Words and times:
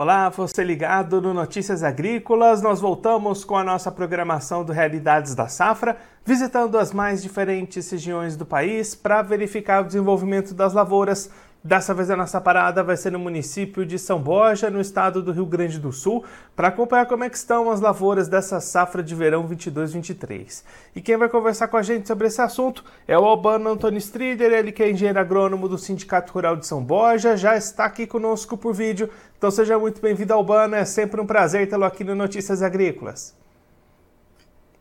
Olá, 0.00 0.28
você 0.28 0.62
ligado 0.62 1.20
no 1.20 1.34
Notícias 1.34 1.82
Agrícolas. 1.82 2.62
Nós 2.62 2.80
voltamos 2.80 3.44
com 3.44 3.56
a 3.56 3.64
nossa 3.64 3.90
programação 3.90 4.64
do 4.64 4.72
Realidades 4.72 5.34
da 5.34 5.48
Safra, 5.48 5.96
visitando 6.24 6.78
as 6.78 6.92
mais 6.92 7.20
diferentes 7.20 7.90
regiões 7.90 8.36
do 8.36 8.46
país 8.46 8.94
para 8.94 9.22
verificar 9.22 9.82
o 9.82 9.86
desenvolvimento 9.88 10.54
das 10.54 10.72
lavouras 10.72 11.28
Dessa 11.62 11.92
vez 11.92 12.08
a 12.08 12.16
nossa 12.16 12.40
parada 12.40 12.84
vai 12.84 12.96
ser 12.96 13.10
no 13.10 13.18
município 13.18 13.84
de 13.84 13.98
São 13.98 14.22
Borja, 14.22 14.70
no 14.70 14.80
estado 14.80 15.20
do 15.20 15.32
Rio 15.32 15.44
Grande 15.44 15.80
do 15.80 15.90
Sul, 15.90 16.24
para 16.54 16.68
acompanhar 16.68 17.06
como 17.06 17.24
é 17.24 17.28
que 17.28 17.36
estão 17.36 17.68
as 17.68 17.80
lavouras 17.80 18.28
dessa 18.28 18.60
safra 18.60 19.02
de 19.02 19.12
verão 19.12 19.46
22-23. 19.48 20.62
E 20.94 21.00
quem 21.00 21.16
vai 21.16 21.28
conversar 21.28 21.66
com 21.66 21.76
a 21.76 21.82
gente 21.82 22.06
sobre 22.06 22.28
esse 22.28 22.40
assunto 22.40 22.84
é 23.08 23.18
o 23.18 23.24
Albano 23.24 23.70
Antônio 23.70 23.98
Strider, 23.98 24.52
ele 24.52 24.70
que 24.70 24.84
é 24.84 24.90
engenheiro 24.90 25.18
agrônomo 25.18 25.68
do 25.68 25.76
Sindicato 25.76 26.32
Rural 26.32 26.54
de 26.54 26.64
São 26.64 26.82
Borja, 26.82 27.36
já 27.36 27.56
está 27.56 27.86
aqui 27.86 28.06
conosco 28.06 28.56
por 28.56 28.72
vídeo. 28.72 29.10
Então 29.36 29.50
seja 29.50 29.76
muito 29.76 30.00
bem-vindo, 30.00 30.32
Albano, 30.32 30.76
é 30.76 30.84
sempre 30.84 31.20
um 31.20 31.26
prazer 31.26 31.68
tê-lo 31.68 31.84
aqui 31.84 32.04
no 32.04 32.14
Notícias 32.14 32.62
Agrícolas. 32.62 33.36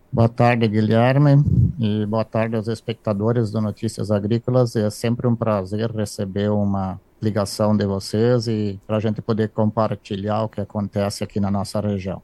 Boa 0.10 0.30
tarde, 0.30 0.68
Guilherme, 0.70 1.44
e 1.78 2.06
boa 2.06 2.24
tarde 2.24 2.56
aos 2.56 2.70
espectadores 2.70 3.52
do 3.52 3.60
Notícias 3.60 4.10
Agrícolas. 4.10 4.74
É 4.78 4.90
sempre 4.90 5.28
um 5.28 5.36
prazer 5.36 5.92
receber 5.92 6.50
uma 6.50 7.00
ligação 7.21 7.76
de 7.76 7.85
vocês 7.85 8.48
e 8.48 8.80
para 8.85 8.98
a 8.98 8.99
gente 8.99 9.21
poder 9.21 9.49
compartilhar 9.49 10.44
o 10.44 10.49
que 10.49 10.62
acontece 10.62 11.23
aqui 11.23 11.40
na 11.40 11.49
nossa 11.49 11.80
região. 11.80 12.21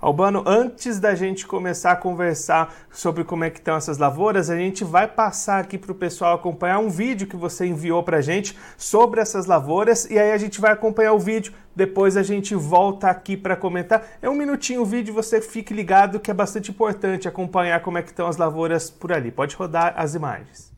Albano, 0.00 0.44
antes 0.46 1.00
da 1.00 1.14
gente 1.14 1.46
começar 1.46 1.92
a 1.92 1.96
conversar 1.96 2.74
sobre 2.90 3.24
como 3.24 3.42
é 3.42 3.48
que 3.48 3.58
estão 3.58 3.74
essas 3.74 3.96
lavouras, 3.96 4.50
a 4.50 4.56
gente 4.56 4.84
vai 4.84 5.08
passar 5.08 5.60
aqui 5.60 5.78
para 5.78 5.92
o 5.92 5.94
pessoal 5.94 6.34
acompanhar 6.34 6.78
um 6.78 6.90
vídeo 6.90 7.26
que 7.26 7.36
você 7.36 7.64
enviou 7.64 8.02
para 8.02 8.18
a 8.18 8.20
gente 8.20 8.54
sobre 8.76 9.22
essas 9.22 9.46
lavouras 9.46 10.04
e 10.10 10.18
aí 10.18 10.32
a 10.32 10.36
gente 10.36 10.60
vai 10.60 10.72
acompanhar 10.72 11.14
o 11.14 11.18
vídeo, 11.18 11.54
depois 11.74 12.18
a 12.18 12.22
gente 12.22 12.54
volta 12.54 13.08
aqui 13.08 13.34
para 13.34 13.56
comentar. 13.56 14.04
É 14.20 14.28
um 14.28 14.34
minutinho 14.34 14.82
o 14.82 14.84
vídeo, 14.84 15.14
você 15.14 15.40
fique 15.40 15.72
ligado 15.72 16.20
que 16.20 16.30
é 16.30 16.34
bastante 16.34 16.70
importante 16.70 17.26
acompanhar 17.26 17.80
como 17.80 17.96
é 17.96 18.02
que 18.02 18.10
estão 18.10 18.26
as 18.26 18.36
lavouras 18.36 18.90
por 18.90 19.10
ali. 19.10 19.30
Pode 19.30 19.56
rodar 19.56 19.94
as 19.96 20.14
imagens. 20.14 20.73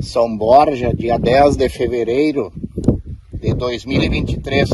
São 0.00 0.36
Borja, 0.36 0.94
dia 0.94 1.18
10 1.18 1.56
de 1.56 1.68
fevereiro 1.68 2.52
de 3.32 3.52
2023. 3.54 4.68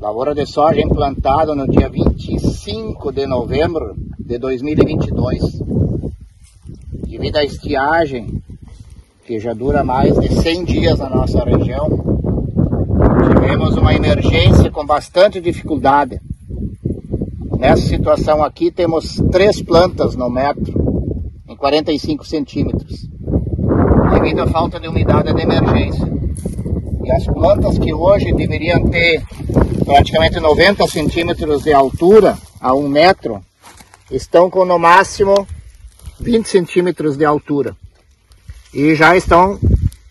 Lavoura 0.00 0.34
de 0.34 0.44
soja 0.44 0.80
implantada 0.80 1.54
no 1.54 1.68
dia 1.68 1.88
25 1.88 3.12
de 3.12 3.26
novembro 3.26 3.94
de 4.18 4.38
2022. 4.38 5.60
Devido 7.08 7.36
à 7.36 7.44
estiagem, 7.44 8.42
que 9.24 9.38
já 9.38 9.52
dura 9.52 9.84
mais 9.84 10.18
de 10.18 10.34
100 10.34 10.64
dias 10.64 10.98
na 10.98 11.08
nossa 11.08 11.44
região, 11.44 11.88
tivemos 13.34 13.76
uma 13.76 13.94
emergência 13.94 14.70
com 14.70 14.84
bastante 14.84 15.40
dificuldade. 15.40 16.20
Nessa 17.58 17.82
situação 17.82 18.42
aqui 18.42 18.70
temos 18.70 19.16
três 19.30 19.62
plantas 19.62 20.16
no 20.16 20.28
metro, 20.28 20.72
em 21.48 21.54
45 21.54 22.26
centímetros, 22.26 22.79
devido 24.30 24.42
à 24.42 24.46
falta 24.46 24.78
de 24.78 24.86
umidade 24.86 25.32
de 25.32 25.42
emergência. 25.42 26.06
E 27.02 27.10
as 27.10 27.24
plantas 27.24 27.78
que 27.78 27.92
hoje 27.92 28.32
deveriam 28.32 28.88
ter 28.88 29.22
praticamente 29.84 30.38
90 30.38 30.86
centímetros 30.86 31.64
de 31.64 31.72
altura 31.72 32.38
a 32.60 32.72
um 32.72 32.88
metro, 32.88 33.44
estão 34.08 34.48
com 34.48 34.64
no 34.64 34.78
máximo 34.78 35.46
20 36.20 36.46
centímetros 36.46 37.16
de 37.16 37.24
altura 37.24 37.76
e 38.72 38.94
já 38.94 39.16
estão 39.16 39.58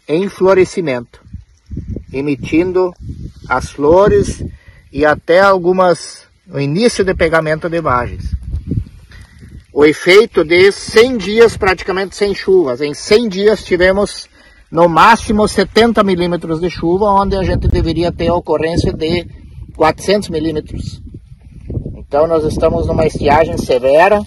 em 0.07 0.27
florescimento, 0.27 1.21
emitindo 2.11 2.93
as 3.47 3.69
flores 3.69 4.43
e 4.91 5.05
até 5.05 5.39
algumas 5.39 6.27
o 6.51 6.59
início 6.59 7.05
de 7.05 7.13
pegamento 7.13 7.69
de 7.69 7.77
imagens. 7.77 8.38
O 9.79 9.85
efeito 9.85 10.43
de 10.43 10.73
100 10.73 11.17
dias 11.17 11.55
praticamente 11.55 12.13
sem 12.13 12.35
chuvas. 12.35 12.81
Em 12.81 12.93
100 12.93 13.29
dias 13.29 13.63
tivemos 13.63 14.27
no 14.69 14.89
máximo 14.89 15.47
70 15.47 16.03
milímetros 16.03 16.59
de 16.59 16.69
chuva, 16.69 17.05
onde 17.05 17.37
a 17.37 17.43
gente 17.43 17.65
deveria 17.69 18.11
ter 18.11 18.27
a 18.27 18.33
ocorrência 18.33 18.91
de 18.91 19.25
400 19.77 20.27
milímetros. 20.27 21.01
Então 21.95 22.27
nós 22.27 22.43
estamos 22.43 22.87
numa 22.87 23.07
estiagem 23.07 23.57
severa 23.57 24.21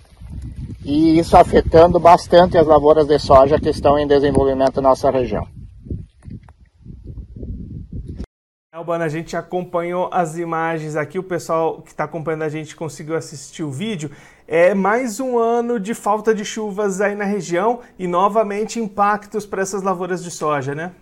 e 0.86 1.18
isso 1.18 1.36
afetando 1.36 2.00
bastante 2.00 2.56
as 2.56 2.66
lavouras 2.66 3.06
de 3.06 3.18
soja 3.18 3.60
que 3.60 3.68
estão 3.68 3.98
em 3.98 4.06
desenvolvimento 4.06 4.80
na 4.80 4.88
nossa 4.88 5.10
região. 5.10 5.46
Albana, 8.74 9.04
a 9.04 9.08
gente 9.08 9.36
acompanhou 9.36 10.08
as 10.10 10.38
imagens 10.38 10.96
aqui, 10.96 11.18
o 11.18 11.22
pessoal 11.22 11.82
que 11.82 11.90
está 11.90 12.04
acompanhando 12.04 12.42
a 12.42 12.48
gente 12.48 12.74
conseguiu 12.74 13.14
assistir 13.14 13.62
o 13.62 13.70
vídeo. 13.70 14.10
É 14.46 14.74
mais 14.74 15.20
um 15.20 15.38
ano 15.38 15.78
de 15.78 15.94
falta 15.94 16.34
de 16.34 16.44
chuvas 16.44 17.00
aí 17.00 17.14
na 17.14 17.24
região 17.24 17.80
e 17.98 18.06
novamente 18.06 18.80
impactos 18.80 19.46
para 19.46 19.62
essas 19.62 19.82
lavouras 19.82 20.22
de 20.22 20.30
soja, 20.30 20.74
né? 20.74 20.92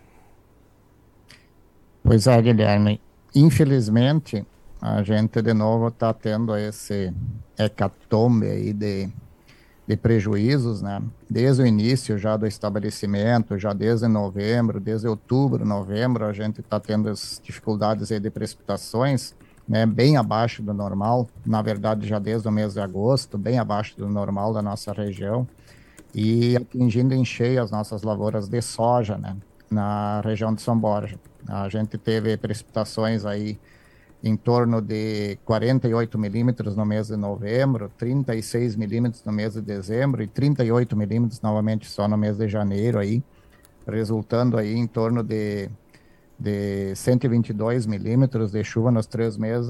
Pois 2.02 2.26
é, 2.26 2.40
Guilherme 2.40 3.00
infelizmente, 3.34 4.44
a 4.80 5.02
gente 5.02 5.40
de 5.42 5.54
novo 5.54 5.88
está 5.88 6.12
tendo 6.12 6.56
esse 6.56 7.12
hecatombe 7.58 8.46
aí 8.46 8.72
de, 8.72 9.08
de 9.86 9.96
prejuízos, 9.96 10.82
né? 10.82 11.02
Desde 11.28 11.62
o 11.62 11.66
início 11.66 12.18
já 12.18 12.36
do 12.36 12.46
estabelecimento, 12.46 13.58
já 13.58 13.72
desde 13.72 14.08
novembro, 14.08 14.80
desde 14.80 15.06
outubro, 15.06 15.64
novembro, 15.64 16.24
a 16.24 16.32
gente 16.32 16.60
está 16.60 16.80
tendo 16.80 17.08
as 17.08 17.40
dificuldades 17.42 18.10
aí 18.10 18.18
de 18.18 18.30
precipitações, 18.30 19.34
né? 19.70 19.86
Bem 19.86 20.16
abaixo 20.16 20.64
do 20.64 20.74
normal, 20.74 21.28
na 21.46 21.62
verdade 21.62 22.04
já 22.08 22.18
desde 22.18 22.48
o 22.48 22.50
mês 22.50 22.74
de 22.74 22.80
agosto, 22.80 23.38
bem 23.38 23.56
abaixo 23.56 23.96
do 23.96 24.08
normal 24.08 24.52
da 24.52 24.60
nossa 24.60 24.92
região 24.92 25.46
e 26.12 26.56
atingindo 26.56 27.14
em 27.14 27.24
cheio 27.24 27.62
as 27.62 27.70
nossas 27.70 28.02
lavouras 28.02 28.48
de 28.48 28.60
soja, 28.60 29.16
né? 29.16 29.36
Na 29.70 30.20
região 30.22 30.52
de 30.52 30.60
São 30.60 30.76
Borja. 30.76 31.16
A 31.46 31.68
gente 31.68 31.96
teve 31.96 32.36
precipitações 32.36 33.24
aí 33.24 33.60
em 34.24 34.36
torno 34.36 34.80
de 34.82 35.38
48 35.44 36.18
milímetros 36.18 36.74
no 36.74 36.84
mês 36.84 37.06
de 37.06 37.16
novembro, 37.16 37.92
36 37.96 38.74
milímetros 38.74 39.24
no 39.24 39.32
mês 39.32 39.54
de 39.54 39.62
dezembro 39.62 40.20
e 40.20 40.26
38 40.26 40.96
milímetros 40.96 41.40
novamente 41.40 41.88
só 41.88 42.08
no 42.08 42.18
mês 42.18 42.36
de 42.36 42.48
janeiro 42.48 42.98
aí, 42.98 43.22
resultando 43.86 44.58
aí 44.58 44.74
em 44.74 44.88
torno 44.88 45.22
de, 45.22 45.70
de 46.40 46.94
122 46.96 47.84
milímetros 47.84 48.50
de 48.50 48.64
chuva 48.64 48.90
nos 48.90 49.06
três 49.06 49.36
meses, 49.36 49.68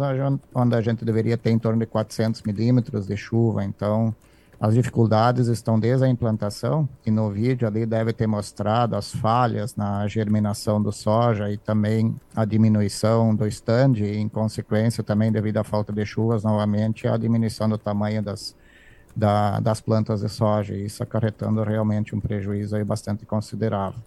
onde 0.54 0.75
a 0.76 0.81
gente 0.81 1.04
deveria 1.04 1.36
ter 1.36 1.50
em 1.50 1.58
torno 1.58 1.81
de 1.81 1.86
400 1.86 2.42
milímetros 2.42 3.08
de 3.08 3.16
chuva. 3.16 3.64
Então, 3.64 4.14
as 4.60 4.75
dificuldades 4.75 5.48
estão 5.48 5.81
desde 5.81 6.04
a 6.04 6.08
implantação, 6.08 6.88
e 7.04 7.10
no 7.10 7.31
vídeo 7.31 7.66
ali 7.66 7.84
deve 7.86 8.12
ter 8.12 8.26
mostrado 8.26 8.94
as 8.94 9.10
falhas 9.10 9.75
na 9.75 10.06
germinação 10.06 10.81
do 10.81 10.92
soja 10.92 11.50
e 11.50 11.56
também 11.56 12.14
a 12.36 12.44
diminuição 12.44 13.34
do 13.34 13.47
stand, 13.48 13.94
e 13.97 14.19
em 14.19 14.28
consequência 14.28 15.02
também 15.02 15.32
devido 15.32 15.56
à 15.56 15.64
falta 15.64 15.92
de 15.92 16.04
chuvas, 16.04 16.44
novamente 16.44 17.08
a 17.08 17.16
diminuição 17.16 17.69
do 17.69 17.78
tamanho 17.78 18.22
das, 18.22 18.54
da, 19.16 19.58
das 19.60 19.81
plantas 19.81 20.20
de 20.20 20.28
soja, 20.28 20.76
isso 20.76 21.02
acarretando 21.02 21.64
realmente 21.64 22.14
um 22.14 22.20
prejuízo 22.20 22.76
aí 22.76 22.84
bastante 22.84 23.25
considerável. 23.26 23.98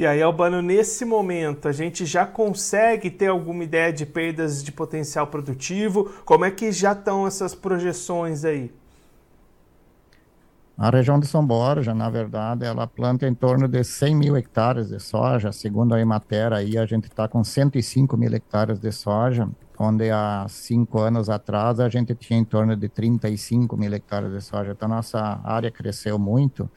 E 0.00 0.06
aí, 0.06 0.22
Albano, 0.22 0.62
nesse 0.62 1.04
momento, 1.04 1.68
a 1.68 1.72
gente 1.72 2.06
já 2.06 2.24
consegue 2.24 3.10
ter 3.10 3.26
alguma 3.26 3.64
ideia 3.64 3.92
de 3.92 4.06
perdas 4.06 4.64
de 4.64 4.72
potencial 4.72 5.26
produtivo? 5.26 6.10
Como 6.24 6.42
é 6.42 6.50
que 6.50 6.72
já 6.72 6.92
estão 6.92 7.26
essas 7.26 7.54
projeções 7.54 8.42
aí? 8.42 8.72
A 10.74 10.88
região 10.88 11.20
de 11.20 11.26
São 11.26 11.46
Borja, 11.46 11.92
na 11.92 12.08
verdade, 12.08 12.64
ela 12.64 12.86
planta 12.86 13.28
em 13.28 13.34
torno 13.34 13.68
de 13.68 13.84
100 13.84 14.16
mil 14.16 14.36
hectares 14.38 14.88
de 14.88 14.98
soja. 14.98 15.52
Segundo 15.52 15.94
a 15.94 16.00
Emater, 16.00 16.54
aí 16.54 16.78
a 16.78 16.86
gente 16.86 17.04
está 17.04 17.28
com 17.28 17.44
105 17.44 18.16
mil 18.16 18.32
hectares 18.32 18.78
de 18.78 18.90
soja, 18.90 19.50
onde 19.78 20.10
há 20.10 20.46
cinco 20.48 20.98
anos 20.98 21.28
atrás 21.28 21.78
a 21.78 21.90
gente 21.90 22.14
tinha 22.14 22.38
em 22.40 22.44
torno 22.44 22.74
de 22.74 22.88
35 22.88 23.76
mil 23.76 23.92
hectares 23.92 24.32
de 24.32 24.40
soja. 24.40 24.72
Então, 24.72 24.88
nossa 24.88 25.42
área 25.44 25.70
cresceu 25.70 26.18
muito, 26.18 26.70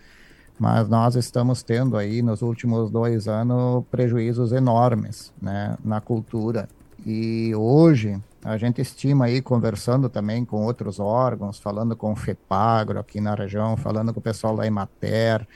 mas 0.59 0.87
nós 0.87 1.15
estamos 1.15 1.63
tendo 1.63 1.97
aí, 1.97 2.21
nos 2.21 2.41
últimos 2.41 2.89
dois 2.91 3.27
anos, 3.27 3.83
prejuízos 3.89 4.51
enormes 4.51 5.33
né, 5.41 5.77
na 5.83 5.99
cultura. 5.99 6.69
E 7.05 7.53
hoje, 7.55 8.21
a 8.43 8.57
gente 8.57 8.81
estima 8.81 9.25
aí, 9.25 9.41
conversando 9.41 10.09
também 10.09 10.45
com 10.45 10.63
outros 10.63 10.99
órgãos, 10.99 11.59
falando 11.59 11.95
com 11.95 12.11
o 12.11 12.15
FEPAGRO 12.15 12.99
aqui 12.99 13.19
na 13.19 13.33
região, 13.35 13.75
falando 13.75 14.13
com 14.13 14.19
o 14.19 14.23
pessoal 14.23 14.55
da 14.55 14.65
Emater, 14.67 15.47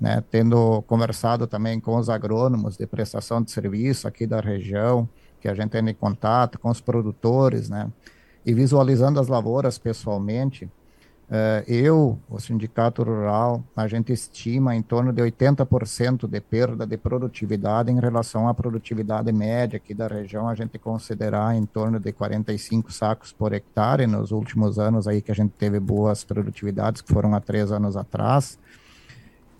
né, 0.00 0.22
tendo 0.30 0.82
conversado 0.82 1.46
também 1.46 1.80
com 1.80 1.96
os 1.96 2.08
agrônomos 2.08 2.76
de 2.76 2.86
prestação 2.86 3.42
de 3.42 3.50
serviço 3.50 4.06
aqui 4.06 4.26
da 4.26 4.40
região, 4.40 5.08
que 5.40 5.48
a 5.48 5.54
gente 5.54 5.70
tem 5.70 5.88
em 5.88 5.94
contato 5.94 6.58
com 6.58 6.70
os 6.70 6.80
produtores, 6.80 7.68
né, 7.68 7.90
e 8.46 8.54
visualizando 8.54 9.20
as 9.20 9.28
lavouras 9.28 9.78
pessoalmente, 9.78 10.70
eu, 11.66 12.18
o 12.28 12.40
Sindicato 12.40 13.02
Rural, 13.02 13.62
a 13.76 13.86
gente 13.86 14.12
estima 14.12 14.74
em 14.74 14.80
torno 14.80 15.12
de 15.12 15.22
80% 15.22 16.26
de 16.26 16.40
perda 16.40 16.86
de 16.86 16.96
produtividade 16.96 17.92
em 17.92 18.00
relação 18.00 18.48
à 18.48 18.54
produtividade 18.54 19.30
média 19.30 19.76
aqui 19.76 19.92
da 19.92 20.06
região, 20.06 20.48
a 20.48 20.54
gente 20.54 20.78
considerar 20.78 21.54
em 21.54 21.66
torno 21.66 22.00
de 22.00 22.12
45 22.12 22.90
sacos 22.90 23.30
por 23.30 23.52
hectare 23.52 24.06
nos 24.06 24.32
últimos 24.32 24.78
anos 24.78 25.06
aí 25.06 25.20
que 25.20 25.30
a 25.30 25.34
gente 25.34 25.52
teve 25.52 25.78
boas 25.78 26.24
produtividades, 26.24 27.02
que 27.02 27.12
foram 27.12 27.34
há 27.34 27.40
três 27.40 27.70
anos 27.70 27.94
atrás, 27.94 28.58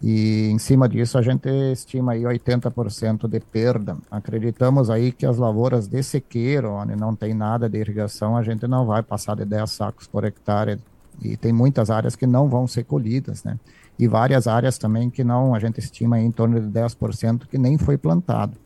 e 0.02 0.48
em 0.48 0.58
cima 0.58 0.88
disso 0.88 1.18
a 1.18 1.22
gente 1.22 1.48
estima 1.72 2.12
aí 2.12 2.22
80% 2.22 3.28
de 3.28 3.40
perda. 3.40 3.98
Acreditamos 4.10 4.88
aí 4.90 5.10
que 5.10 5.26
as 5.26 5.36
lavouras 5.36 5.88
de 5.88 6.02
sequeiro, 6.02 6.70
onde 6.70 6.94
não 6.94 7.14
tem 7.14 7.34
nada 7.34 7.68
de 7.68 7.78
irrigação, 7.78 8.36
a 8.36 8.42
gente 8.42 8.66
não 8.66 8.86
vai 8.86 9.02
passar 9.02 9.34
de 9.34 9.44
10 9.44 9.70
sacos 9.70 10.06
por 10.06 10.24
hectare 10.24 10.78
e 11.22 11.36
tem 11.36 11.52
muitas 11.52 11.90
áreas 11.90 12.14
que 12.14 12.26
não 12.26 12.48
vão 12.48 12.66
ser 12.66 12.84
colhidas, 12.84 13.44
né? 13.44 13.58
E 13.98 14.06
várias 14.06 14.46
áreas 14.46 14.78
também 14.78 15.10
que 15.10 15.24
não, 15.24 15.54
a 15.54 15.58
gente 15.58 15.78
estima 15.80 16.20
em 16.20 16.30
torno 16.30 16.60
de 16.60 16.68
10% 16.68 17.46
que 17.46 17.58
nem 17.58 17.76
foi 17.76 17.98
plantado. 17.98 18.56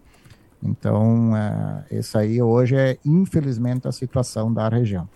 Então, 0.63 1.37
é, 1.37 1.85
essa 1.91 2.21
aí 2.21 2.41
hoje 2.41 2.77
é, 2.77 2.99
infelizmente, 3.05 3.89
a 3.89 3.93
situação 3.93 4.53
da 4.53 4.69
região. 4.69 5.09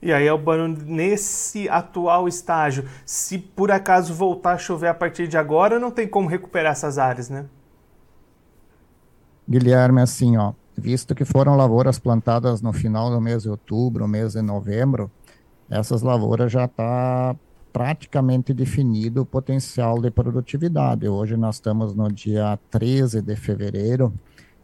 E 0.00 0.12
aí, 0.12 0.28
Albano, 0.28 0.68
nesse 0.68 1.68
atual 1.68 2.28
estágio, 2.28 2.84
se 3.04 3.38
por 3.38 3.70
acaso 3.70 4.14
voltar 4.14 4.52
a 4.52 4.58
chover 4.58 4.88
a 4.88 4.94
partir 4.94 5.26
de 5.26 5.36
agora, 5.36 5.78
não 5.78 5.90
tem 5.90 6.06
como 6.06 6.28
recuperar 6.28 6.72
essas 6.72 6.98
áreas, 6.98 7.28
né? 7.28 7.46
Guilherme, 9.48 10.00
assim, 10.00 10.36
ó, 10.36 10.52
visto 10.76 11.14
que 11.14 11.24
foram 11.24 11.56
lavouras 11.56 11.98
plantadas 11.98 12.60
no 12.62 12.72
final 12.72 13.10
do 13.10 13.20
mês 13.20 13.42
de 13.42 13.48
outubro, 13.48 14.06
mês 14.08 14.32
de 14.34 14.42
novembro, 14.42 15.10
essas 15.70 16.02
lavouras 16.02 16.52
já 16.52 16.64
está 16.64 17.34
praticamente 17.72 18.54
definido 18.54 19.22
o 19.22 19.26
potencial 19.26 20.00
de 20.00 20.10
produtividade. 20.10 21.08
Hoje 21.08 21.36
nós 21.36 21.56
estamos 21.56 21.94
no 21.94 22.10
dia 22.10 22.58
13 22.70 23.20
de 23.20 23.34
fevereiro 23.34 24.12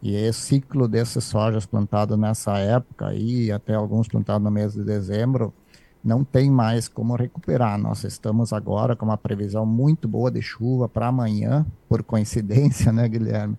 e 0.01 0.29
o 0.29 0.33
ciclo 0.33 0.87
desses 0.87 1.23
sojas 1.23 1.65
plantados 1.65 2.17
nessa 2.17 2.57
época 2.57 3.13
e 3.13 3.51
até 3.51 3.75
alguns 3.75 4.07
plantados 4.07 4.43
no 4.43 4.49
mês 4.49 4.73
de 4.73 4.83
dezembro 4.83 5.53
não 6.03 6.23
tem 6.23 6.49
mais 6.49 6.87
como 6.87 7.15
recuperar. 7.15 7.77
Nós 7.77 8.03
estamos 8.03 8.53
agora 8.53 8.95
com 8.95 9.05
uma 9.05 9.17
previsão 9.17 9.65
muito 9.65 10.07
boa 10.07 10.31
de 10.31 10.41
chuva 10.41 10.89
para 10.89 11.07
amanhã, 11.07 11.65
por 11.87 12.01
coincidência, 12.03 12.91
né, 12.93 13.07
Guilherme? 13.07 13.57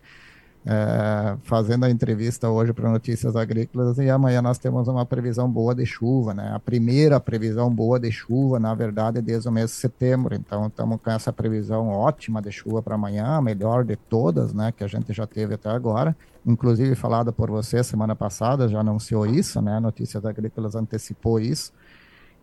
É, 0.65 1.37
fazendo 1.43 1.85
a 1.85 1.91
entrevista 1.91 2.49
hoje 2.49 2.73
para 2.73 2.89
Notícias 2.89 3.35
Agrícolas 3.35 3.99
e 3.99 4.09
amanhã 4.09 4.41
nós 4.41 4.59
temos 4.59 4.87
uma 4.87 5.05
previsão 5.05 5.51
boa 5.51 5.75
de 5.75 5.85
chuva, 5.85 6.33
né? 6.33 6.53
A 6.55 6.61
primeira 6.61 7.19
previsão 7.19 7.69
boa 7.69 7.99
de 7.99 8.13
chuva, 8.13 8.61
na 8.61 8.73
verdade, 8.73 9.19
é 9.19 9.23
desde 9.23 9.49
o 9.49 9.53
mês 9.53 9.71
de 9.71 9.77
setembro. 9.77 10.35
Então, 10.37 10.69
estamos 10.69 11.01
com 11.03 11.11
essa 11.11 11.33
previsão 11.33 11.89
ótima 11.89 12.41
de 12.41 12.53
chuva 12.53 12.81
para 12.81 12.95
amanhã, 12.95 13.39
a 13.39 13.43
melhor 13.43 13.85
de 13.85 13.97
todas, 13.97 14.55
né? 14.55 14.71
Que 14.71 14.85
a 14.85 14.87
gente 14.87 15.13
já 15.13 15.27
teve 15.27 15.55
até 15.55 15.69
agora. 15.69 16.17
Inclusive, 16.47 16.95
falada 16.95 17.33
por 17.33 17.51
você 17.51 17.83
semana 17.83 18.15
passada, 18.15 18.69
já 18.69 18.81
anunciou 18.81 19.27
isso, 19.27 19.61
né? 19.61 19.81
Notícias 19.81 20.25
Agrícolas 20.25 20.77
antecipou 20.77 21.41
isso. 21.41 21.73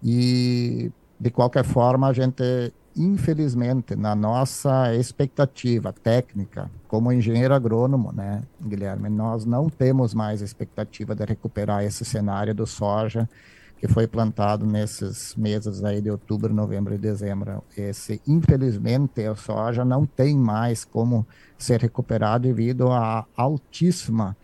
E, 0.03 0.91
de 1.17 1.29
qualquer 1.29 1.63
forma, 1.63 2.07
a 2.07 2.13
gente 2.13 2.73
infelizmente, 2.95 3.95
na 3.95 4.15
nossa 4.15 4.95
expectativa 4.95 5.93
técnica, 5.93 6.69
como 6.87 7.11
engenheiro 7.11 7.53
agrônomo, 7.53 8.11
né, 8.11 8.43
Guilherme, 8.61 9.09
nós 9.09 9.45
não 9.45 9.69
temos 9.69 10.13
mais 10.13 10.41
expectativa 10.41 11.15
de 11.15 11.23
recuperar 11.25 11.83
esse 11.83 12.03
cenário 12.03 12.53
do 12.53 12.65
soja 12.65 13.29
que 13.77 13.87
foi 13.87 14.05
plantado 14.05 14.65
nesses 14.65 15.33
meses 15.35 15.83
aí 15.83 16.01
de 16.01 16.11
outubro, 16.11 16.53
novembro 16.53 16.93
e 16.93 16.97
dezembro. 16.97 17.63
Esse, 17.77 18.21
infelizmente, 18.27 19.25
a 19.25 19.35
soja 19.35 19.85
não 19.85 20.05
tem 20.05 20.37
mais 20.37 20.83
como 20.83 21.25
ser 21.57 21.79
recuperado 21.79 22.45
devido 22.47 22.91
à 22.91 23.25
altíssima 23.37 24.35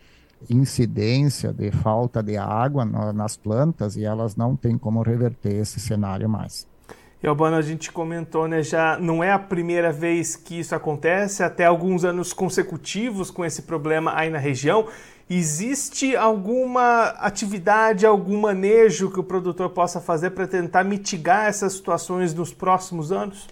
incidência 0.50 1.52
de 1.52 1.72
falta 1.72 2.24
de 2.24 2.38
água 2.38 2.86
nas 2.86 3.36
plantas 3.36 3.98
e 3.98 4.06
elas 4.06 4.36
não 4.36 4.56
têm 4.56 4.78
como 4.78 5.02
reverter 5.02 5.54
esse 5.54 5.80
cenário 5.80 6.30
mais. 6.30 6.68
E 7.24 7.28
Albano, 7.28 7.56
a 7.56 7.62
gente 7.62 7.92
comentou, 7.92 8.48
né, 8.48 8.62
já 8.62 9.00
não 9.00 9.24
é 9.24 9.32
a 9.32 9.40
primeira 9.40 9.92
vez 9.92 10.36
que 10.36 10.60
isso 10.60 10.76
acontece, 10.76 11.42
até 11.42 11.66
alguns 11.66 12.04
anos 12.04 12.34
consecutivos 12.34 13.32
com 13.32 13.44
esse 13.44 13.64
problema 13.64 14.14
aí 14.16 14.30
na 14.30 14.38
região. 14.38 14.88
Existe 15.28 16.16
alguma 16.16 17.06
atividade, 17.18 18.06
algum 18.06 18.42
manejo 18.42 19.10
que 19.10 19.20
o 19.20 19.24
produtor 19.24 19.72
possa 19.72 20.00
fazer 20.00 20.32
para 20.32 20.46
tentar 20.46 20.84
mitigar 20.84 21.48
essas 21.48 21.74
situações 21.74 22.32
nos 22.32 22.54
próximos 22.54 23.12
anos? 23.12 23.48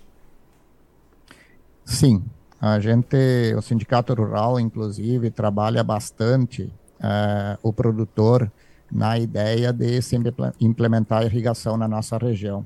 Sim, 1.84 2.24
a 2.62 2.80
gente, 2.80 3.18
o 3.58 3.62
Sindicato 3.62 4.14
Rural, 4.14 4.60
inclusive, 4.60 5.32
trabalha 5.32 5.84
bastante 5.84 6.72
uh, 7.00 7.58
o 7.64 7.74
produtor 7.74 8.52
na 8.92 9.18
ideia 9.18 9.74
de 9.74 10.00
se 10.02 10.16
implementar 10.62 11.26
irrigação 11.26 11.76
na 11.76 11.88
nossa 11.88 12.18
região. 12.18 12.64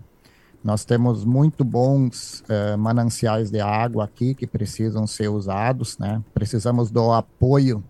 Nós 0.64 0.84
temos 0.84 1.24
muito 1.24 1.64
bons 1.64 2.42
uh, 2.42 2.78
mananciais 2.78 3.50
de 3.50 3.60
água 3.60 4.04
aqui 4.04 4.34
que 4.34 4.46
precisam 4.46 5.08
ser 5.08 5.30
usados, 5.30 5.98
né? 5.98 6.22
Precisamos 6.34 6.92
do 6.92 7.12
apoio 7.12 7.84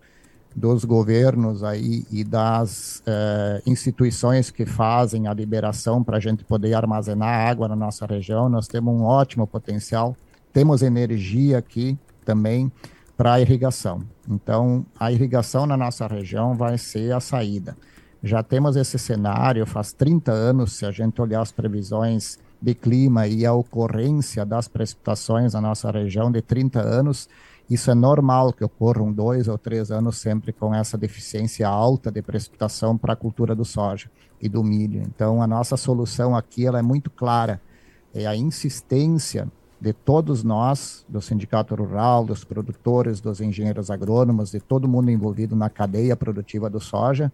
dos 0.54 0.84
governos 0.84 1.62
aí 1.62 2.04
e 2.10 2.24
das 2.24 3.02
uh, 3.06 3.62
instituições 3.70 4.50
que 4.50 4.66
fazem 4.66 5.26
a 5.26 5.34
liberação 5.34 6.02
para 6.02 6.16
a 6.16 6.20
gente 6.20 6.44
poder 6.44 6.74
armazenar 6.74 7.48
água 7.48 7.68
na 7.68 7.76
nossa 7.76 8.06
região. 8.06 8.48
Nós 8.48 8.66
temos 8.66 8.92
um 8.92 9.04
ótimo 9.04 9.46
potencial, 9.46 10.16
temos 10.52 10.82
energia 10.82 11.58
aqui 11.58 11.96
também 12.24 12.70
para 13.16 13.40
irrigação. 13.40 14.02
Então, 14.28 14.84
a 14.98 15.10
irrigação 15.10 15.66
na 15.66 15.76
nossa 15.76 16.06
região 16.06 16.54
vai 16.54 16.78
ser 16.78 17.12
a 17.12 17.20
saída. 17.20 17.76
Já 18.22 18.42
temos 18.42 18.76
esse 18.76 18.98
cenário 18.98 19.64
faz 19.64 19.92
30 19.92 20.32
anos, 20.32 20.72
se 20.72 20.84
a 20.84 20.90
gente 20.90 21.20
olhar 21.20 21.40
as 21.40 21.52
previsões 21.52 22.38
de 22.60 22.74
clima 22.74 23.26
e 23.26 23.46
a 23.46 23.52
ocorrência 23.52 24.44
das 24.44 24.68
precipitações 24.68 25.54
na 25.54 25.60
nossa 25.60 25.90
região 25.90 26.30
de 26.30 26.42
30 26.42 26.80
anos, 26.80 27.28
isso 27.70 27.90
é 27.90 27.94
normal 27.94 28.52
que 28.52 28.64
ocorram 28.64 29.12
dois 29.12 29.46
ou 29.46 29.58
três 29.58 29.90
anos 29.90 30.16
sempre 30.18 30.52
com 30.52 30.74
essa 30.74 30.96
deficiência 30.96 31.68
alta 31.68 32.10
de 32.10 32.22
precipitação 32.22 32.96
para 32.96 33.12
a 33.12 33.16
cultura 33.16 33.54
do 33.54 33.64
soja 33.64 34.10
e 34.40 34.48
do 34.48 34.64
milho. 34.64 35.02
Então, 35.02 35.42
a 35.42 35.46
nossa 35.46 35.76
solução 35.76 36.34
aqui 36.34 36.66
ela 36.66 36.78
é 36.78 36.82
muito 36.82 37.10
clara, 37.10 37.60
é 38.14 38.26
a 38.26 38.34
insistência 38.34 39.46
de 39.80 39.92
todos 39.92 40.42
nós, 40.42 41.04
do 41.08 41.20
sindicato 41.20 41.74
rural, 41.74 42.24
dos 42.24 42.42
produtores, 42.42 43.20
dos 43.20 43.40
engenheiros 43.40 43.90
agrônomos, 43.90 44.50
de 44.50 44.60
todo 44.60 44.88
mundo 44.88 45.10
envolvido 45.10 45.54
na 45.54 45.70
cadeia 45.70 46.16
produtiva 46.16 46.68
do 46.68 46.80
soja, 46.80 47.32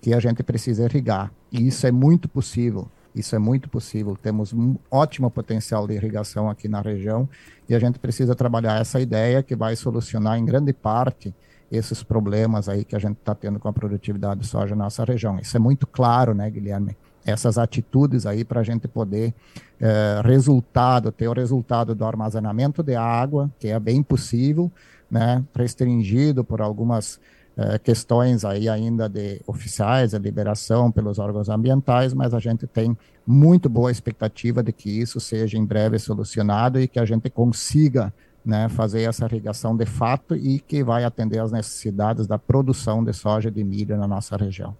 que 0.00 0.12
a 0.12 0.18
gente 0.18 0.42
precisa 0.42 0.84
irrigar. 0.84 1.32
E 1.52 1.68
isso 1.68 1.86
é 1.86 1.92
muito 1.92 2.28
possível. 2.28 2.88
Isso 3.16 3.34
é 3.34 3.38
muito 3.38 3.70
possível. 3.70 4.14
Temos 4.14 4.52
um 4.52 4.76
ótimo 4.90 5.30
potencial 5.30 5.86
de 5.86 5.94
irrigação 5.94 6.50
aqui 6.50 6.68
na 6.68 6.82
região 6.82 7.26
e 7.66 7.74
a 7.74 7.78
gente 7.78 7.98
precisa 7.98 8.34
trabalhar 8.34 8.78
essa 8.78 9.00
ideia 9.00 9.42
que 9.42 9.56
vai 9.56 9.74
solucionar 9.74 10.38
em 10.38 10.44
grande 10.44 10.74
parte 10.74 11.34
esses 11.72 12.02
problemas 12.02 12.68
aí 12.68 12.84
que 12.84 12.94
a 12.94 12.98
gente 12.98 13.16
está 13.16 13.34
tendo 13.34 13.58
com 13.58 13.68
a 13.68 13.72
produtividade 13.72 14.40
de 14.40 14.46
soja 14.46 14.76
na 14.76 14.84
nossa 14.84 15.02
região. 15.02 15.38
Isso 15.38 15.56
é 15.56 15.60
muito 15.60 15.86
claro, 15.86 16.34
né, 16.34 16.50
Guilherme? 16.50 16.94
Essas 17.24 17.56
atitudes 17.56 18.26
aí 18.26 18.44
para 18.44 18.60
a 18.60 18.62
gente 18.62 18.86
poder 18.86 19.34
é, 19.80 20.20
resultado, 20.22 21.10
ter 21.10 21.26
o 21.26 21.32
resultado 21.32 21.94
do 21.94 22.04
armazenamento 22.04 22.82
de 22.82 22.94
água, 22.94 23.50
que 23.58 23.68
é 23.68 23.80
bem 23.80 24.02
possível, 24.02 24.70
né, 25.10 25.42
restringido 25.54 26.44
por 26.44 26.60
algumas 26.60 27.18
é, 27.56 27.78
questões 27.78 28.44
aí 28.44 28.68
ainda 28.68 29.08
de 29.08 29.40
oficiais, 29.46 30.14
a 30.14 30.18
liberação 30.18 30.92
pelos 30.92 31.18
órgãos 31.18 31.48
ambientais, 31.48 32.12
mas 32.12 32.34
a 32.34 32.38
gente 32.38 32.66
tem 32.66 32.96
muito 33.26 33.68
boa 33.68 33.90
expectativa 33.90 34.62
de 34.62 34.72
que 34.72 34.90
isso 34.90 35.18
seja 35.18 35.56
em 35.56 35.64
breve 35.64 35.98
solucionado 35.98 36.78
e 36.78 36.86
que 36.86 36.98
a 36.98 37.04
gente 37.04 37.30
consiga 37.30 38.12
né, 38.44 38.68
fazer 38.68 39.02
essa 39.02 39.24
irrigação 39.24 39.76
de 39.76 39.86
fato 39.86 40.36
e 40.36 40.60
que 40.60 40.84
vai 40.84 41.02
atender 41.02 41.40
às 41.40 41.50
necessidades 41.50 42.26
da 42.26 42.38
produção 42.38 43.02
de 43.02 43.12
soja 43.12 43.48
e 43.48 43.52
de 43.52 43.64
milho 43.64 43.96
na 43.96 44.06
nossa 44.06 44.36
região. 44.36 44.76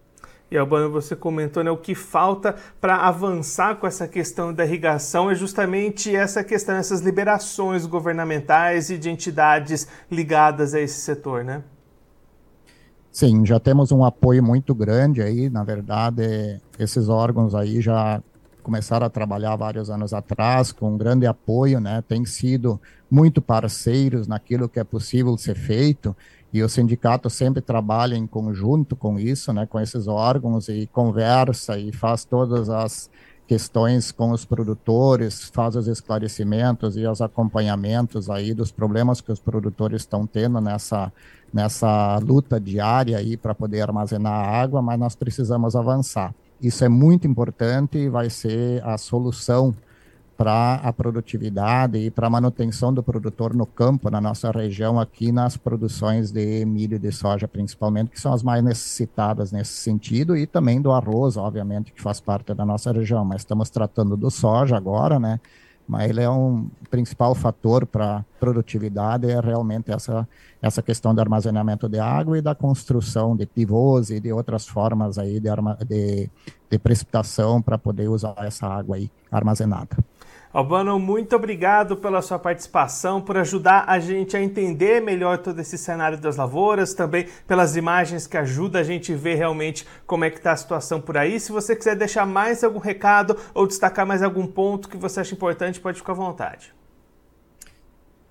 E 0.49 0.57
Albano, 0.57 0.89
você 0.91 1.17
comentou, 1.17 1.65
né, 1.65 1.71
o 1.73 1.77
que 1.77 1.93
falta 1.93 2.55
para 2.81 2.99
avançar 2.99 3.77
com 3.77 3.87
essa 3.87 4.07
questão 4.07 4.55
da 4.55 4.65
irrigação 4.65 5.29
é 5.29 5.35
justamente 5.35 6.15
essa 6.15 6.45
questão, 6.45 6.77
essas 6.77 7.01
liberações 7.01 7.85
governamentais 7.85 8.89
e 8.89 8.97
de 8.97 9.11
entidades 9.11 9.89
ligadas 10.09 10.73
a 10.73 10.81
esse 10.81 11.01
setor, 11.01 11.43
né? 11.43 11.65
Sim, 13.17 13.47
já 13.47 13.59
temos 13.59 13.93
um 13.93 14.05
apoio 14.05 14.45
muito 14.45 14.75
grande 14.75 15.23
aí, 15.23 15.49
na 15.49 15.65
verdade, 15.65 16.61
esses 16.79 17.09
órgãos 17.09 17.55
aí 17.55 17.81
já 17.81 18.23
começaram 18.63 19.07
a 19.07 19.09
trabalhar 19.09 19.57
vários 19.57 19.89
anos 19.89 20.13
atrás, 20.13 20.71
com 20.71 20.93
um 20.93 20.99
grande 20.99 21.27
apoio, 21.27 21.81
né, 21.81 22.05
tem 22.07 22.27
sido 22.27 22.79
muito 23.11 23.41
parceiros 23.41 24.27
naquilo 24.27 24.69
que 24.69 24.79
é 24.79 24.85
possível 24.85 25.35
ser 25.39 25.55
feito, 25.55 26.15
e 26.53 26.63
o 26.63 26.69
sindicato 26.69 27.31
sempre 27.31 27.63
trabalha 27.63 28.17
em 28.17 28.27
conjunto 28.27 28.95
com 28.95 29.19
isso, 29.19 29.51
né, 29.51 29.65
com 29.65 29.81
esses 29.81 30.07
órgãos, 30.07 30.69
e 30.69 30.87
conversa 30.87 31.79
e 31.79 31.95
faz 31.95 32.23
todas 32.23 32.69
as 32.69 33.09
questões 33.47 34.11
com 34.11 34.31
os 34.31 34.45
produtores, 34.45 35.51
faz 35.53 35.77
os 35.77 35.87
esclarecimentos 35.87 36.97
e 36.97 37.07
os 37.07 37.21
acompanhamentos 37.21 38.29
aí 38.29 38.53
dos 38.53 38.73
problemas 38.73 39.21
que 39.21 39.31
os 39.31 39.39
produtores 39.39 40.03
estão 40.03 40.27
tendo 40.27 40.61
nessa, 40.61 41.13
nessa 41.53 42.19
luta 42.19 42.59
diária 42.61 43.17
aí 43.17 43.37
para 43.37 43.55
poder 43.55 43.83
armazenar 43.83 44.33
água, 44.33 44.83
mas 44.83 44.99
nós 44.99 45.15
precisamos 45.15 45.77
avançar. 45.77 46.35
Isso 46.61 46.85
é 46.85 46.89
muito 46.89 47.27
importante 47.27 47.99
e 47.99 48.09
vai 48.09 48.31
ser 48.31 48.83
a 48.85 48.99
solução 48.99 49.75
para 50.37 50.75
a 50.75 50.93
produtividade 50.93 51.99
e 51.99 52.11
para 52.11 52.27
a 52.27 52.31
manutenção 52.31 52.93
do 52.93 53.03
produtor 53.03 53.55
no 53.55 53.65
campo, 53.65 54.11
na 54.11 54.21
nossa 54.21 54.51
região, 54.51 55.01
aqui 55.01 55.33
nas 55.33 55.57
produções 55.57 56.31
de 56.31 56.65
milho 56.67 56.97
e 56.97 56.99
de 56.99 57.11
soja, 57.11 57.49
principalmente, 57.49 58.11
que 58.11 58.21
são 58.21 58.33
as 58.33 58.43
mais 58.43 58.63
necessitadas 58.63 59.51
nesse 59.51 59.73
sentido, 59.73 60.37
e 60.37 60.47
também 60.47 60.81
do 60.81 60.93
arroz, 60.93 61.37
obviamente, 61.37 61.93
que 61.93 62.03
faz 62.03 62.21
parte 62.21 62.53
da 62.53 62.67
nossa 62.67 62.93
região. 62.93 63.25
Mas 63.25 63.41
estamos 63.41 63.71
tratando 63.71 64.17
do 64.17 64.31
soja 64.31 64.77
agora, 64.77 65.19
né? 65.19 65.41
Mas 65.89 66.11
ele 66.11 66.21
é 66.21 66.29
um 66.29 66.69
principal 66.91 67.35
fator 67.35 67.87
para 67.87 68.25
produtividade, 68.41 69.31
é 69.31 69.41
realmente 69.41 69.91
essa, 69.93 70.29
essa 70.61 70.83
questão 70.83 71.15
do 71.15 71.21
armazenamento 71.21 71.89
de 71.89 71.99
água 71.99 72.37
e 72.37 72.43
da 72.43 72.55
construção 72.55 73.37
de 73.37 73.47
pivôs 73.47 74.11
e 74.11 74.19
de 74.19 74.33
outras 74.33 74.67
formas 74.67 75.17
aí 75.17 75.39
de, 75.39 75.49
de, 75.87 76.31
de 76.69 76.79
precipitação 76.79 77.63
para 77.63 77.79
poder 77.79 78.09
usar 78.09 78.35
essa 78.39 78.67
água 78.67 78.97
aí 78.97 79.09
armazenada. 79.31 79.97
Albano, 80.57 80.99
muito 80.99 81.37
obrigado 81.37 81.99
pela 81.99 82.23
sua 82.23 82.39
participação, 82.39 83.21
por 83.21 83.37
ajudar 83.37 83.85
a 83.87 83.99
gente 83.99 84.35
a 84.35 84.43
entender 84.43 85.03
melhor 85.03 85.37
todo 85.37 85.61
esse 85.61 85.77
cenário 85.77 86.17
das 86.17 86.37
lavouras, 86.37 86.95
também 86.95 87.27
pelas 87.47 87.77
imagens 87.77 88.27
que 88.27 88.39
ajudam 88.39 88.81
a 88.81 88.83
gente 88.83 89.13
a 89.13 89.17
ver 89.19 89.35
realmente 89.35 89.87
como 90.07 90.25
é 90.25 90.31
que 90.31 90.39
está 90.39 90.53
a 90.53 90.57
situação 90.57 90.99
por 90.99 91.19
aí. 91.19 91.39
Se 91.39 91.53
você 91.53 91.77
quiser 91.77 91.95
deixar 91.95 92.25
mais 92.25 92.65
algum 92.65 92.79
recado 92.79 93.37
ou 93.53 93.67
destacar 93.67 94.07
mais 94.07 94.23
algum 94.23 94.47
ponto 94.47 94.89
que 94.89 94.97
você 94.97 95.21
acha 95.21 95.35
importante, 95.35 95.79
pode 95.79 95.99
ficar 95.99 96.13
à 96.13 96.17
vontade. 96.17 96.76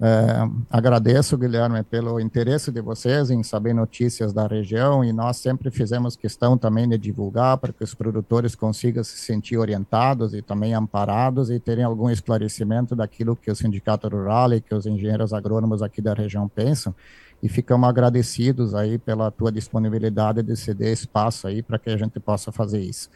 É, 0.01 0.49
agradeço, 0.69 1.37
Guilherme, 1.37 1.81
pelo 1.81 2.19
interesse 2.19 2.69
de 2.69 2.81
vocês 2.81 3.31
em 3.31 3.41
saber 3.43 3.73
notícias 3.73 4.33
da 4.33 4.45
região 4.45 5.05
e 5.05 5.13
nós 5.13 5.37
sempre 5.37 5.71
fizemos 5.71 6.17
questão 6.17 6.57
também 6.57 6.87
de 6.89 6.97
divulgar 6.97 7.57
para 7.57 7.71
que 7.71 7.81
os 7.81 7.93
produtores 7.93 8.55
consigam 8.55 9.01
se 9.05 9.17
sentir 9.17 9.57
orientados 9.57 10.33
e 10.33 10.41
também 10.41 10.73
amparados 10.73 11.49
e 11.49 11.61
terem 11.61 11.85
algum 11.85 12.09
esclarecimento 12.09 12.93
daquilo 12.93 13.37
que 13.37 13.49
o 13.49 13.55
Sindicato 13.55 14.09
Rural 14.09 14.53
e 14.53 14.59
que 14.59 14.75
os 14.75 14.85
engenheiros 14.85 15.33
agrônomos 15.33 15.81
aqui 15.81 16.01
da 16.01 16.13
região 16.13 16.49
pensam. 16.49 16.93
E 17.41 17.47
ficamos 17.47 17.87
agradecidos 17.87 18.75
aí 18.75 18.97
pela 18.97 19.31
tua 19.31 19.51
disponibilidade 19.51 20.43
de 20.43 20.57
ceder 20.57 20.91
espaço 20.91 21.47
aí 21.47 21.61
para 21.61 21.79
que 21.79 21.89
a 21.89 21.95
gente 21.95 22.19
possa 22.19 22.51
fazer 22.51 22.81
isso. 22.81 23.09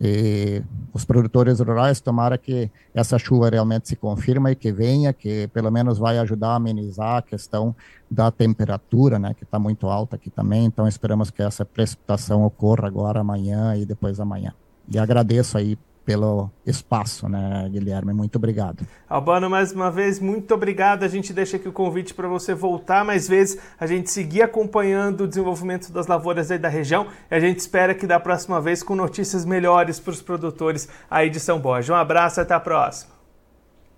E 0.00 0.62
os 0.94 1.04
produtores 1.04 1.60
rurais, 1.60 2.00
tomara 2.00 2.38
que 2.38 2.70
essa 2.94 3.18
chuva 3.18 3.50
realmente 3.50 3.88
se 3.88 3.96
confirme 3.96 4.52
e 4.52 4.54
que 4.54 4.72
venha, 4.72 5.12
que 5.12 5.46
pelo 5.48 5.70
menos 5.70 5.98
vai 5.98 6.18
ajudar 6.18 6.52
a 6.52 6.54
amenizar 6.54 7.18
a 7.18 7.22
questão 7.22 7.76
da 8.10 8.30
temperatura, 8.30 9.18
né, 9.18 9.34
que 9.34 9.44
está 9.44 9.58
muito 9.58 9.88
alta 9.88 10.16
aqui 10.16 10.30
também. 10.30 10.64
Então 10.64 10.88
esperamos 10.88 11.30
que 11.30 11.42
essa 11.42 11.64
precipitação 11.64 12.44
ocorra 12.44 12.86
agora 12.86 13.20
amanhã 13.20 13.76
e 13.76 13.84
depois 13.84 14.18
amanhã. 14.18 14.54
E 14.88 14.98
agradeço 14.98 15.58
aí 15.58 15.78
pelo 16.10 16.50
espaço, 16.66 17.28
né, 17.28 17.68
Guilherme? 17.70 18.12
Muito 18.12 18.34
obrigado. 18.34 18.84
Albano, 19.08 19.48
mais 19.48 19.70
uma 19.70 19.92
vez, 19.92 20.18
muito 20.18 20.52
obrigado. 20.52 21.04
A 21.04 21.08
gente 21.08 21.32
deixa 21.32 21.56
aqui 21.56 21.68
o 21.68 21.72
convite 21.72 22.12
para 22.12 22.26
você 22.26 22.52
voltar 22.52 23.04
mais 23.04 23.28
vezes, 23.28 23.56
a 23.78 23.86
gente 23.86 24.10
seguir 24.10 24.42
acompanhando 24.42 25.20
o 25.20 25.28
desenvolvimento 25.28 25.92
das 25.92 26.08
lavouras 26.08 26.50
aí 26.50 26.58
da 26.58 26.68
região 26.68 27.06
e 27.30 27.34
a 27.36 27.38
gente 27.38 27.60
espera 27.60 27.94
que 27.94 28.08
da 28.08 28.18
próxima 28.18 28.60
vez 28.60 28.82
com 28.82 28.96
notícias 28.96 29.44
melhores 29.44 30.00
para 30.00 30.10
os 30.10 30.20
produtores 30.20 30.88
aí 31.08 31.30
de 31.30 31.38
São 31.38 31.60
Borja. 31.60 31.92
Um 31.92 31.96
abraço, 31.96 32.40
até 32.40 32.54
a 32.54 32.60
próxima. 32.60 33.12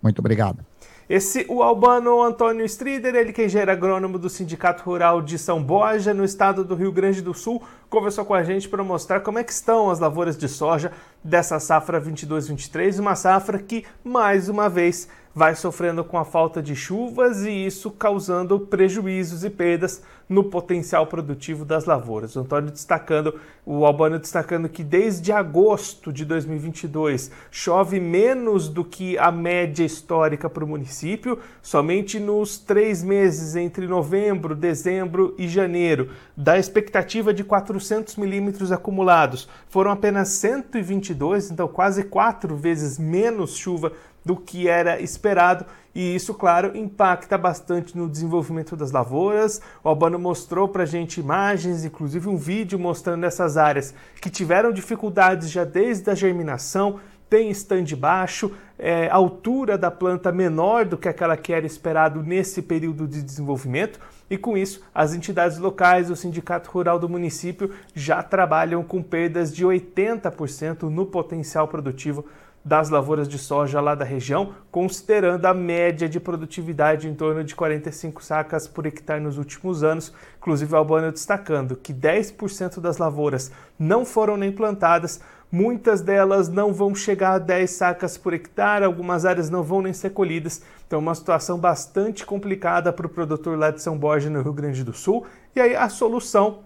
Muito 0.02 0.18
obrigado. 0.18 0.71
Esse, 1.08 1.44
o 1.48 1.62
albano 1.62 2.22
Antônio 2.22 2.64
Strider, 2.64 3.14
ele 3.14 3.32
que 3.32 3.42
é 3.42 3.70
agrônomo 3.70 4.18
do 4.18 4.30
Sindicato 4.30 4.84
Rural 4.84 5.20
de 5.20 5.38
São 5.38 5.62
Borja, 5.62 6.14
no 6.14 6.24
estado 6.24 6.64
do 6.64 6.74
Rio 6.74 6.92
Grande 6.92 7.20
do 7.20 7.34
Sul, 7.34 7.62
conversou 7.90 8.24
com 8.24 8.34
a 8.34 8.42
gente 8.42 8.68
para 8.68 8.84
mostrar 8.84 9.20
como 9.20 9.38
é 9.38 9.44
que 9.44 9.52
estão 9.52 9.90
as 9.90 9.98
lavouras 9.98 10.36
de 10.36 10.48
soja 10.48 10.92
dessa 11.22 11.58
safra 11.58 12.00
22-23, 12.00 13.00
uma 13.00 13.16
safra 13.16 13.58
que, 13.58 13.84
mais 14.04 14.48
uma 14.48 14.68
vez, 14.68 15.08
vai 15.34 15.54
sofrendo 15.54 16.04
com 16.04 16.18
a 16.18 16.24
falta 16.24 16.62
de 16.62 16.76
chuvas 16.76 17.42
e 17.42 17.50
isso 17.50 17.90
causando 17.90 18.60
prejuízos 18.60 19.44
e 19.44 19.50
perdas 19.50 20.02
no 20.28 20.44
potencial 20.44 21.06
produtivo 21.06 21.64
das 21.64 21.84
lavouras. 21.84 22.34
O 22.36 22.40
Antônio 22.40 22.70
destacando, 22.70 23.38
o 23.66 23.84
Albano 23.84 24.18
destacando 24.18 24.68
que 24.68 24.82
desde 24.82 25.30
agosto 25.30 26.12
de 26.12 26.24
2022 26.24 27.30
chove 27.50 28.00
menos 28.00 28.68
do 28.68 28.84
que 28.84 29.18
a 29.18 29.30
média 29.30 29.84
histórica 29.84 30.48
para 30.48 30.64
o 30.64 30.68
município, 30.68 31.38
somente 31.60 32.18
nos 32.18 32.58
três 32.58 33.02
meses 33.02 33.56
entre 33.56 33.86
novembro, 33.86 34.54
dezembro 34.54 35.34
e 35.38 35.46
janeiro, 35.46 36.10
da 36.36 36.58
expectativa 36.58 37.34
de 37.34 37.44
400 37.44 38.16
milímetros 38.16 38.72
acumulados, 38.72 39.48
foram 39.68 39.90
apenas 39.90 40.28
122, 40.28 41.50
então 41.50 41.68
quase 41.68 42.04
quatro 42.04 42.56
vezes 42.56 42.98
menos 42.98 43.56
chuva 43.56 43.92
do 44.24 44.36
que 44.36 44.68
era 44.68 45.00
esperado 45.00 45.66
e 45.94 46.14
isso, 46.14 46.32
claro, 46.32 46.76
impacta 46.76 47.36
bastante 47.36 47.96
no 47.96 48.08
desenvolvimento 48.08 48.74
das 48.74 48.90
lavouras. 48.90 49.60
O 49.84 49.88
Albano 49.88 50.18
mostrou 50.18 50.66
para 50.66 50.84
a 50.84 50.86
gente 50.86 51.20
imagens, 51.20 51.84
inclusive 51.84 52.28
um 52.28 52.36
vídeo 52.36 52.78
mostrando 52.78 53.24
essas 53.24 53.58
áreas 53.58 53.94
que 54.20 54.30
tiveram 54.30 54.72
dificuldades 54.72 55.50
já 55.50 55.64
desde 55.64 56.10
a 56.10 56.14
germinação, 56.14 56.98
tem 57.28 57.50
estande 57.50 57.96
baixo, 57.96 58.52
é, 58.78 59.08
altura 59.08 59.78
da 59.78 59.90
planta 59.90 60.30
menor 60.30 60.84
do 60.84 60.98
que 60.98 61.08
aquela 61.08 61.36
que 61.36 61.52
era 61.52 61.64
esperado 61.64 62.22
nesse 62.22 62.60
período 62.60 63.08
de 63.08 63.22
desenvolvimento, 63.22 63.98
e 64.28 64.36
com 64.36 64.56
isso 64.56 64.82
as 64.94 65.14
entidades 65.14 65.56
locais, 65.58 66.10
o 66.10 66.16
Sindicato 66.16 66.70
Rural 66.70 66.98
do 66.98 67.08
município 67.08 67.70
já 67.94 68.22
trabalham 68.22 68.82
com 68.82 69.02
perdas 69.02 69.54
de 69.54 69.64
80% 69.64 70.82
no 70.90 71.06
potencial 71.06 71.68
produtivo 71.68 72.26
das 72.64 72.90
lavouras 72.90 73.28
de 73.28 73.38
soja 73.38 73.80
lá 73.80 73.94
da 73.94 74.04
região, 74.04 74.54
considerando 74.70 75.44
a 75.46 75.54
média 75.54 76.08
de 76.08 76.20
produtividade 76.20 77.08
em 77.08 77.14
torno 77.14 77.42
de 77.42 77.56
45 77.56 78.22
sacas 78.22 78.68
por 78.68 78.86
hectare 78.86 79.20
nos 79.20 79.36
últimos 79.36 79.82
anos. 79.82 80.12
Inclusive, 80.38 80.74
Albano 80.74 81.10
destacando 81.10 81.74
que 81.74 81.92
10% 81.92 82.80
das 82.80 82.98
lavouras 82.98 83.50
não 83.78 84.04
foram 84.04 84.36
nem 84.36 84.52
plantadas, 84.52 85.20
muitas 85.50 86.00
delas 86.00 86.48
não 86.48 86.72
vão 86.72 86.94
chegar 86.94 87.32
a 87.32 87.38
10 87.38 87.68
sacas 87.70 88.16
por 88.16 88.32
hectare, 88.32 88.84
algumas 88.84 89.26
áreas 89.26 89.50
não 89.50 89.62
vão 89.64 89.82
nem 89.82 89.92
ser 89.92 90.10
colhidas. 90.10 90.62
Então, 90.86 91.00
uma 91.00 91.14
situação 91.14 91.58
bastante 91.58 92.24
complicada 92.24 92.92
para 92.92 93.06
o 93.06 93.10
produtor 93.10 93.58
lá 93.58 93.70
de 93.70 93.82
São 93.82 93.98
Borja, 93.98 94.30
no 94.30 94.40
Rio 94.40 94.52
Grande 94.52 94.84
do 94.84 94.92
Sul. 94.92 95.26
E 95.56 95.60
aí, 95.60 95.74
a 95.74 95.88
solução, 95.88 96.60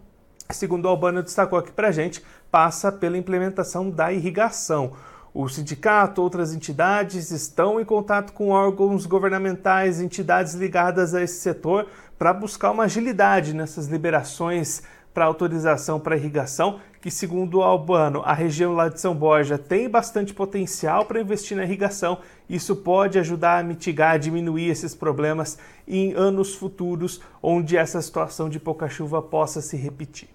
segundo 0.51 0.85
o 0.85 0.89
Albano 0.89 1.23
destacou 1.23 1.59
aqui 1.59 1.73
para 1.73 1.91
gente, 1.91 2.23
passa 2.51 2.93
pela 2.93 3.17
implementação 3.17 3.89
da 3.89 4.13
irrigação. 4.13 4.93
O 5.39 5.51
sindicato, 5.51 6.23
outras 6.23 6.55
entidades 6.55 7.31
estão 7.31 7.79
em 7.79 7.85
contato 7.85 8.33
com 8.33 8.49
órgãos 8.49 9.05
governamentais, 9.05 10.01
entidades 10.01 10.55
ligadas 10.55 11.15
a 11.15 11.23
esse 11.23 11.41
setor, 11.41 11.89
para 12.19 12.33
buscar 12.33 12.71
uma 12.71 12.85
agilidade 12.85 13.53
nessas 13.53 13.87
liberações 13.87 14.83
para 15.13 15.27
autorização 15.27 16.01
para 16.01 16.17
irrigação, 16.17 16.81
que 17.03 17.11
segundo 17.11 17.59
o 17.59 17.63
Albano, 17.63 18.23
a 18.25 18.33
região 18.33 18.73
lá 18.73 18.89
de 18.89 18.99
São 18.99 19.15
Borja 19.15 19.59
tem 19.59 19.91
bastante 19.91 20.33
potencial 20.33 21.05
para 21.05 21.21
investir 21.21 21.55
na 21.55 21.65
irrigação. 21.65 22.21
Isso 22.49 22.75
pode 22.75 23.19
ajudar 23.19 23.59
a 23.59 23.63
mitigar, 23.63 24.19
diminuir 24.19 24.71
esses 24.71 24.95
problemas 24.95 25.59
em 25.87 26.15
anos 26.15 26.55
futuros, 26.55 27.21
onde 27.43 27.77
essa 27.77 28.01
situação 28.01 28.49
de 28.49 28.59
pouca 28.59 28.89
chuva 28.89 29.21
possa 29.21 29.61
se 29.61 29.77
repetir. 29.77 30.31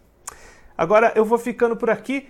Agora 0.77 1.12
eu 1.15 1.25
vou 1.25 1.39
ficando 1.39 1.75
por 1.75 1.89
aqui, 1.89 2.29